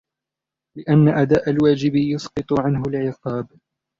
لِأَنَّ 0.77 1.07
أَدَاءَ 1.09 1.49
الْوَاجِبِ 1.49 1.95
يُسْقِطُ 1.95 2.59
عَنْهُ 2.59 2.83
الْعِقَابَ 2.87 3.47